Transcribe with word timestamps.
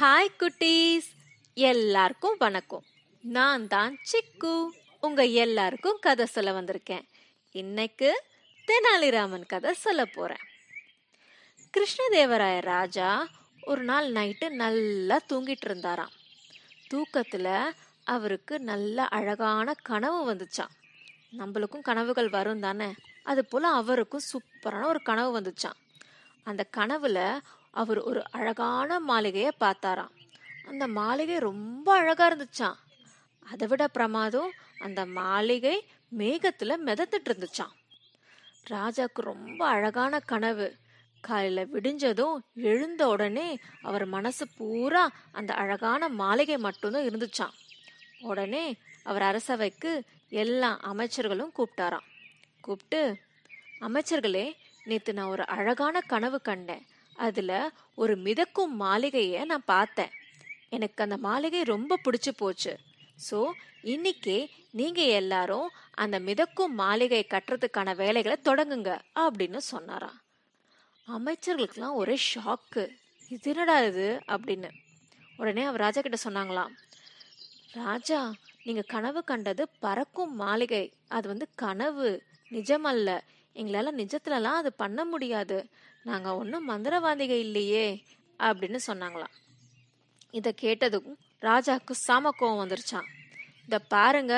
Hi 0.00 0.34
குட்டீஸ். 0.38 1.08
எல்லாருக்கும் 1.54 2.36
வணக்கம். 2.38 2.84
நான் 3.22 3.68
தான் 3.68 3.98
சிக்கு. 4.12 4.68
உங்க 5.00 5.24
எல்லாருக்கும் 5.24 5.98
கதை 6.00 6.26
சொல்ல 6.26 6.62
வந்திருக்கேன். 6.62 7.08
இன்னைக்கு 7.50 8.22
தெனாலிராமன் 8.66 9.46
கதை 9.46 9.72
சொல்ல 9.72 10.04
போறேன். 10.04 10.36
கிருஷ்ணதேவராய 11.76 12.60
ராஜா 12.60 13.28
ஒரு 13.62 13.82
நாள் 13.82 14.12
நைட்டு 14.12 14.48
நல்லா 14.48 15.20
தூங்கிட்டு 15.28 15.64
இருந்தாராம். 15.64 16.10
தூக்கத்துல 16.94 17.70
அவருக்கு 18.04 18.60
நல்ல 18.60 19.04
அழகான 19.04 19.74
கனவு 19.82 20.34
வந்துச்சாம். 20.34 20.70
நம்மளுக்கும் 21.38 21.80
கனவுகள் 21.80 22.28
வரும் 22.28 22.60
தானே? 22.60 22.94
அது 23.22 23.46
போல 23.46 23.68
அவருக்கும் 23.68 24.20
சூப்பரான 24.32 24.84
ஒரு 24.84 25.02
கனவு 25.02 25.40
வந்துச்சாம். 25.40 25.78
அந்த 26.44 26.66
கனவுல 26.76 27.38
அவர் 27.74 28.00
ஒரு 28.00 28.22
அழகான 28.30 29.00
மாளிகையை 29.00 29.52
பார்த்தாராம். 29.60 30.14
அந்த 30.66 30.86
மாளிகை 30.88 31.38
ரொம்ப 31.38 31.94
அழகா 31.94 32.24
இருந்துச்சாம். 32.30 32.78
அதை 33.50 33.66
விட 33.68 33.88
பிரமாதம் 33.88 34.50
அந்த 34.80 35.06
மாளிகை 35.06 35.76
மேகத்துல 36.18 36.72
மிதத்துட்டு 36.86 37.28
இருந்துச்சான் 37.30 37.74
ராஜாக்கு 38.70 39.20
ரொம்ப 39.30 39.66
அழகான 39.66 40.18
கனவு. 40.18 40.66
காலையில 41.20 41.64
விடிஞ்சதும் 41.64 42.36
எழுந்த 42.54 43.08
உடனே 43.08 43.58
அவர் 43.82 44.04
மனசு 44.06 44.44
பூரா 44.56 45.10
அந்த 45.32 45.54
அழகான 45.54 46.08
மாளிகை 46.08 46.58
மட்டும்தான் 46.58 47.08
இருந்துச்சான் 47.08 47.54
உடனே 48.20 48.64
அவர் 49.02 49.22
அரசவைக்கு 49.22 49.92
எல்லா 50.28 50.70
அமைச்சர்களும் 50.92 51.54
கூப்பிட்டாராம். 51.58 52.08
கூப்பிட்டு 52.60 53.00
அமைச்சர்களே 53.80 54.46
நேத்து 54.84 55.12
நான் 55.12 55.32
ஒரு 55.34 55.46
அழகான 55.46 56.00
கனவு 56.00 56.40
கண்டேன். 56.40 56.86
அதுல 57.16 57.70
ஒரு 57.94 58.16
மிதக்கும் 58.16 58.74
மாளிகையை 58.76 59.44
நான் 59.44 59.64
பார்த்தேன். 59.64 60.12
எனக்கு 60.68 61.02
அந்த 61.02 61.16
மாளிகை 61.16 61.62
ரொம்ப 61.62 61.98
பிடிச்சு 62.04 62.30
போச்சு. 62.36 62.76
ஸோ 63.30 63.50
இன்னைக்கே 63.84 64.48
நீங்க 64.70 65.02
எல்லாரும் 65.02 65.68
அந்த 65.94 66.20
மிதக்கும் 66.20 66.74
மாளிகை 66.74 67.26
கட்டுறதுக்கான 67.30 67.96
வேலைகளை 67.96 68.36
தொடங்குங்க 68.44 68.98
அப்படின்னு 69.14 69.56
சொன்னாராம். 69.56 70.20
அமைச்சர்களுக்கெல்லாம் 71.08 71.94
ஒரே 71.94 72.18
ஷாக்கு 72.34 72.88
இது 73.28 73.50
என்னடா 73.50 73.82
இது 73.82 74.20
அப்படின்னு. 74.28 74.70
உடனே 75.36 75.64
அவர் 75.64 75.80
ராஜா 75.80 76.00
கிட்ட 76.00 76.18
சொன்னாங்களாம். 76.24 76.72
ராஜா 77.72 78.32
நீங்க 78.62 78.80
கனவு 78.80 79.24
கண்டது 79.24 79.68
பறக்கும் 79.80 80.34
மாளிகை. 80.34 80.92
அது 81.08 81.28
வந்து 81.28 81.48
கனவு 81.54 82.22
நிஜமல்ல. 82.50 83.20
எங்களால் 83.52 83.98
நிஜத்துலலாம் 84.00 84.60
அது 84.60 84.70
பண்ண 84.82 85.04
முடியாது. 85.04 85.58
நாங்கள் 86.08 86.38
ஒன்றும் 86.40 86.68
மந்திரவாதிக 86.68 87.32
இல்லையே 87.46 87.86
அப்படின்னு 88.38 88.78
சொன்னாங்களாம். 88.86 89.34
இதை 90.38 90.52
கேட்டதும் 90.62 91.10
ராஜாவுக்கு 91.48 91.94
சாம 92.06 92.30
கோவம் 92.40 92.60
வந்துருச்சான் 92.62 93.08
இதை 93.66 93.78
பாருங்க 93.94 94.34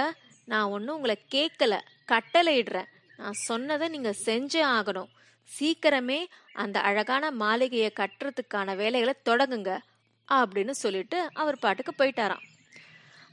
நான் 0.53 0.73
ஒன்றும் 0.77 0.97
உங்களை 0.97 1.17
கேட்கல 1.35 1.75
கட்டளையிடுறேன் 2.12 2.91
நான் 3.17 3.42
சொன்னதை 3.48 3.87
நீங்கள் 3.89 4.20
செஞ்சே 4.27 4.62
ஆகணும். 4.77 5.11
சீக்கிரமே 5.48 6.20
அந்த 6.62 6.77
அழகான 6.81 7.31
மாளிகையை 7.42 7.91
கட்டுறதுக்கான 8.01 8.77
வேலைகளை 8.77 9.15
தொடங்குங்க 9.29 9.73
அப்படின்னு 10.29 10.75
சொல்லிட்டு 10.83 11.19
அவர் 11.42 11.62
பாட்டுக்கு 11.65 11.92
போயிட்டாராம். 11.98 12.45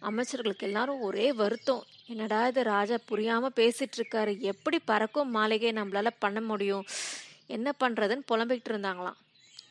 அமைச்சர்களுக்கு 0.01 0.65
எல்லாரும் 0.69 1.01
ஒரே 1.01 1.33
வருத்தம். 1.33 1.83
என்னடா 2.07 2.47
இது 2.47 2.63
ராஜா 2.63 2.97
புரியாம 3.09 3.49
பேசிட்டு 3.55 3.97
இருக்காரு 3.97 4.39
எப்படி 4.39 4.79
பறக்கும் 4.79 5.29
மாளிகையை 5.29 5.83
நம்மளால 5.83 6.07
பண்ண 6.19 6.41
முடியும்? 6.41 6.85
என்ன 7.47 7.73
பண்றதுன்னு 7.79 8.29
புலம்பிக்கிட்டு 8.31 8.71
இருந்தாங்களாம். 8.71 9.19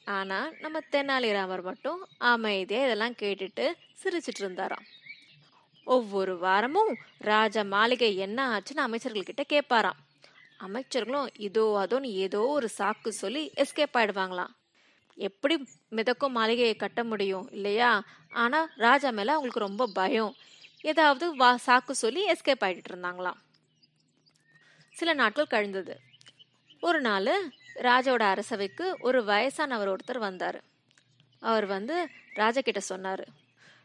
ஆனா 0.05 0.39
நம்ம 0.61 0.79
தெனாலிராமர் 0.93 1.63
மட்டும் 1.63 2.07
அமைதியா 2.19 2.85
இதெல்லாம் 2.85 3.13
கேட்டுட்டு 3.13 3.67
சிரிச்சிட்டு 4.03 4.41
இருந்தாராம். 4.41 4.87
ஒவ்வொரு 5.85 6.39
வாரமும் 6.39 6.97
ராஜா 7.19 7.63
மாளிகை 7.63 8.17
என்ன 8.17 8.39
ஆச்சுன்னு 8.57 8.87
அமைச்சர்கள்கிட்ட 8.87 9.45
கேட்பாராம். 9.49 10.01
அமைச்சர்களும் 10.61 11.29
இதோ 11.39 11.65
அதோன்னு 11.85 12.11
ஏதோ 12.25 12.41
ஒரு 12.41 12.69
சாக்கு 12.79 13.09
சொல்லி 13.09 13.53
எஸ்கேப் 13.57 13.97
ஆயிடுவாங்களாம். 13.99 14.55
எப்படி 15.15 15.69
மிதக்கும் 15.89 16.33
மாளிகையை 16.33 16.77
கட்ட 16.77 17.05
முடியும் 17.05 17.51
இல்லையா? 17.51 18.03
ஆனால் 18.31 18.71
ராஜா 18.77 19.11
மேலே 19.11 19.31
அவங்களுக்கு 19.31 19.67
ரொம்ப 19.69 19.87
பயம். 19.87 20.35
ஏதாவது 20.81 21.37
வா 21.37 21.59
சாக்கு 21.67 21.91
சொல்லி 21.91 22.29
எஸ்கேப் 22.29 22.65
ஆகிட்டு 22.65 22.91
இருந்தாங்களாம். 22.91 23.41
சில 24.91 25.13
நாட்கள் 25.13 25.47
கழிந்தது. 25.47 25.97
ஒரு 26.81 27.01
நாள் 27.01 27.53
ராஜாவோட 27.75 28.23
அரசவைக்கு 28.23 28.97
ஒரு 29.01 29.23
வயசானவர் 29.23 29.97
ஒருத்தர் 29.97 30.19
வந்தார். 30.19 30.63
அவர் 31.41 31.67
வந்து 31.67 32.09
ராஜா 32.35 32.61
கிட்ட 32.61 32.81
சொன்னார் 32.81 33.27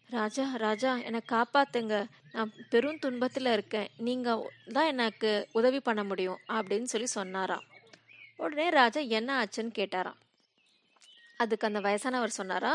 ராஜா 0.10 0.56
ராஜா 0.56 0.98
என்னை 0.98 1.22
காப்பாத்துங்க. 1.32 2.06
நான் 2.32 2.54
பெரும் 2.70 3.00
துன்பத்தில் 3.00 3.46
இருக்கேன். 3.46 3.88
நீங்கள் 3.98 4.52
தான் 4.74 4.86
எனக்கு 4.86 5.48
உதவி 5.52 5.80
பண்ண 5.80 6.04
முடியும் 6.04 6.40
அப்படின்னு 6.48 6.84
சொல்லி 6.84 7.08
சொன்னாராம். 7.08 7.64
உடனே 8.36 8.70
ராஜா 8.70 9.02
என்ன 9.02 9.44
ஆச்சுன்னு 9.44 9.72
கேட்டாராம். 9.76 10.20
அதுக்கு 11.38 11.68
அந்த 11.68 11.80
வயசானவர் 11.88 12.38
சொன்னாரா 12.40 12.74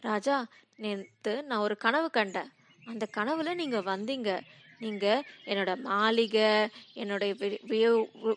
ராஜா 0.00 0.36
நேற்று 0.82 1.34
நான் 1.42 1.64
ஒரு 1.66 1.76
கனவு 1.76 2.08
கண்டேன். 2.10 2.50
அந்த 2.84 3.04
கனவுல 3.16 3.54
நீங்க 3.54 3.78
வந்தீங்க. 3.90 4.30
நீங்க 4.84 5.06
என்னோட 5.50 5.70
மாளிகை 5.80 6.50
என்னுடைய 7.00 7.32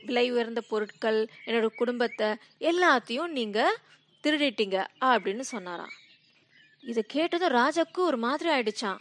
விலை 0.05 0.25
உயர்ந்த 0.31 0.61
பொருட்கள் 0.71 1.19
என்னோட 1.45 1.67
குடும்பத்தை 1.75 2.29
எல்லாத்தையும் 2.71 3.35
நீங்க 3.37 3.59
திருடிட்டீங்க 4.23 4.77
அப்படின்னு 5.11 5.43
சொன்னாராம் 5.53 5.93
இதை 6.91 7.03
கேட்டதும் 7.07 7.55
ராஜாக்கு 7.61 8.01
ஒரு 8.09 8.17
மாதிரி 8.17 8.49
ஆயிடுச்சான் 8.55 8.99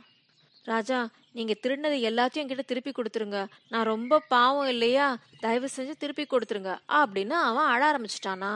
ராஜா 0.65 0.99
நீங்க 1.37 1.55
திருடினது 1.63 1.97
எல்லாத்தையும் 2.09 2.43
என்கிட்ட 2.43 2.65
திருப்பி 2.71 2.91
கொடுத்துருங்க. 2.91 3.39
நான் 3.69 3.91
ரொம்ப 3.93 4.21
பாவம் 4.35 4.69
இல்லையா? 4.69 5.07
தயவு 5.41 5.69
செஞ்சு 5.77 5.95
திருப்பி 6.03 6.25
கொடுத்துருங்க 6.25 6.73
அப்படின்னு 6.99 7.37
அவன் 7.49 7.71
அழ 7.73 7.81
ஆரம்பிச்சிட்டானா. 7.91 8.53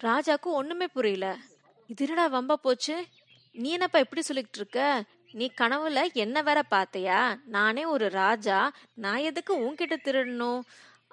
ராஜாக்கு 0.00 0.42
ஒண்ணுமே 0.42 0.86
புரியல. 0.86 1.36
இது 1.86 2.06
என்னடா 2.06 2.40
வம்பா 2.40 2.52
போச்சு. 2.52 3.06
நீ 3.52 3.70
என்னப்பா 3.70 3.98
இப்படி 3.98 4.22
சொல்லிக்கிட்டு 4.28 4.56
இருக்க? 4.56 5.04
நீ 5.32 5.50
கனவுல 5.60 6.12
என்ன 6.12 6.42
வேற 6.42 6.62
பார்த்தியா 6.70 7.40
நானே 7.44 7.84
ஒரு 7.84 8.08
ராஜா. 8.08 8.72
நான் 8.94 9.16
எதுக்கு 9.16 9.58
உன்கிட்ட 9.58 9.96
திருடணும்? 10.04 10.60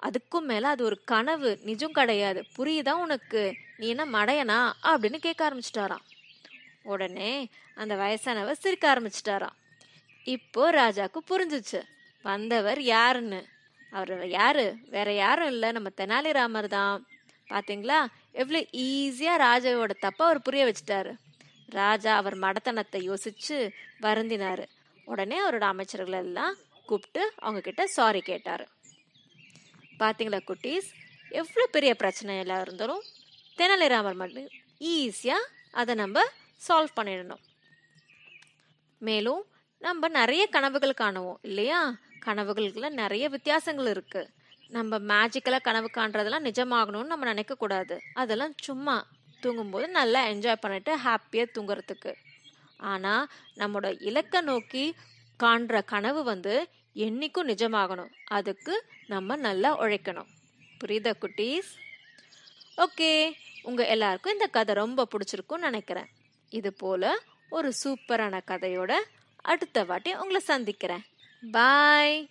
அதுக்கும் 0.02 0.40
மேல 0.40 0.68
அது 0.68 0.84
ஒரு 0.84 1.00
கனவு. 1.04 1.58
நிஜம் 1.62 1.92
கிடையாது. 1.92 2.44
புரியுதா 2.58 2.90
உனக்கு? 2.90 3.54
நீ 3.76 3.88
என்ன 3.88 4.04
மடையனா? 4.04 4.72
அப்படின்னு 4.82 5.16
கேட்க 5.16 5.50
ஆரம்பிச்சிட்டாராம். 5.50 6.04
உடனே 6.82 7.48
அந்த 7.74 7.94
வயசானவ 7.94 8.52
சிரிக்க 8.52 8.94
ஆரம்பிச்சிட்டாராம். 8.94 9.56
இப்போ 10.24 10.72
ராஜாக்கு 10.72 11.18
புரிஞ்சுச்சு. 11.30 11.82
வந்தவர் 12.22 12.82
யாருன்னு? 12.82 13.46
அவர் 13.90 14.28
யாரு? 14.28 14.76
வேற 14.90 15.12
யாரும் 15.12 15.46
இல்லை. 15.46 15.72
நம்ம 15.72 15.88
தெனாலிராமர் 15.96 16.66
தான். 16.66 17.06
பாத்தீங்களா? 17.48 18.06
எவ்வளோ 18.40 18.60
ஈஸியாக 18.86 19.42
ராஜாவோட 19.46 19.92
தப்பை 20.04 20.22
அவர் 20.28 20.46
புரிய 20.46 20.62
வச்சுட்டாரு. 20.68 21.12
ராஜா 21.80 22.12
அவர் 22.20 22.36
மடத்தனத்தை 22.44 22.98
யோசிச்சு 23.10 23.56
வருந்தினாரு. 24.06 24.64
உடனே 25.12 25.36
அவரோட 25.42 25.66
அமைச்சர்கள் 25.72 26.18
எல்லாம் 26.24 26.54
கூப்பிட்டு 26.88 27.22
அவங்க 27.44 27.60
கிட்ட 27.68 27.82
சாரி 27.96 28.20
கேட்டார். 28.30 28.64
பார்த்தீங்களா 30.00 30.40
குட்டீஸ்? 30.50 30.88
எவ்வளோ 31.40 31.66
பெரிய 31.76 31.92
பிரச்சனை 32.02 32.32
எல்லாம் 32.44 32.62
இருந்தாலும் 32.64 33.02
தெனாலிராமர் 33.58 34.20
மட்டும் 34.22 34.48
ஈஸியாக 34.92 35.50
அதை 35.80 35.92
நம்ம 36.02 36.24
சால்வ் 36.66 36.96
பண்ணிடணும். 36.98 37.42
மேலும் 39.08 39.42
நம்ம 39.86 40.08
நிறைய 40.20 40.42
கனவுகள் 40.56 41.00
காணுவோம் 41.02 41.40
இல்லையா? 41.48 41.80
கனவுகளுக்குள்ள 42.26 42.88
நிறைய 43.02 43.24
வித்தியாசங்கள் 43.34 43.90
இருக்குது 43.94 44.30
நம்ம 44.68 44.98
மேஜிக்கலாக 44.98 45.60
கனவு 45.62 45.90
காண்றதெல்லாம் 45.94 46.46
நிஜமாகணும்னு 46.48 47.04
நம்ம 47.04 47.34
நினைக்கக்கூடாது. 47.34 47.98
அதெல்லாம் 48.14 48.54
சும்மா 48.60 49.06
தூங்கும்போது 49.40 49.88
நல்லா 49.88 50.26
என்ஜாய் 50.26 50.60
பண்ணிட்டு 50.60 50.96
ஹாப்பியாக 50.96 51.52
தூங்குறதுக்கு. 51.56 52.14
ஆனால் 52.76 53.28
நம்மளோட 53.56 54.02
இலக்கை 54.02 54.40
நோக்கி 54.40 54.94
காண்ற 55.36 55.82
கனவு 55.82 56.24
வந்து 56.24 56.68
என்னைக்கும் 56.94 57.50
நிஜமாகணும். 57.52 58.12
அதுக்கு 58.24 58.84
நம்ம 59.06 59.36
நல்லா 59.36 59.80
உழைக்கணும். 59.80 60.26
புரியுதா 60.80 61.12
குட்டீஸ்? 61.20 61.70
ஓகே 62.76 63.32
உங்கள் 63.62 63.86
எல்லாருக்கும் 63.86 64.32
இந்த 64.32 64.46
கதை 64.46 64.74
ரொம்ப 64.74 65.06
பிடிச்சிருக்கும்னு 65.12 65.68
நினைக்கிறேன். 65.68 66.08
இது 66.48 66.72
போல் 66.72 67.20
ஒரு 67.48 67.72
சூப்பரான 67.84 68.40
கதையோட 68.46 68.92
அடுத்த 69.36 69.84
வாட்டி 69.84 70.14
உங்களை 70.14 70.40
சந்திக்கிறேன். 70.40 71.04
பாய் 71.52 72.28